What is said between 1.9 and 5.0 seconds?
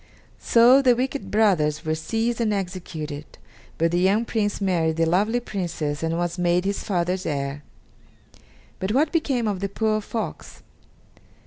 seized and executed, but the young Prince married